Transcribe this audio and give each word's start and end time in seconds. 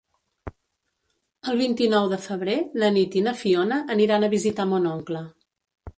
El 1.51 1.59
vint-i-nou 1.59 2.09
de 2.15 2.19
febrer 2.23 2.57
na 2.85 2.91
Nit 2.97 3.19
i 3.21 3.23
na 3.29 3.37
Fiona 3.43 3.81
aniran 3.97 4.27
a 4.29 4.35
visitar 4.37 4.71
mon 4.73 4.93
oncle. 4.95 5.23